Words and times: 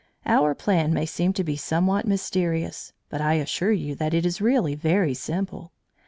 Our 0.25 0.55
plan 0.55 0.95
may 0.95 1.05
seem 1.05 1.31
to 1.33 1.43
be 1.43 1.55
somewhat 1.55 2.07
mysterious, 2.07 2.91
but 3.09 3.21
I 3.21 3.35
assure 3.35 3.71
you 3.71 3.93
that 3.97 4.15
it 4.15 4.25
is 4.25 4.41
really 4.41 4.73
very 4.73 5.13
simple. 5.13 5.73